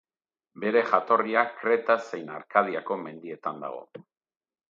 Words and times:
Bere 0.61 0.79
jatorria 0.91 1.43
Kreta 1.59 1.97
zein 2.07 2.33
Arkadiako 2.37 2.99
mendietan 3.05 3.63
dago. 3.67 3.85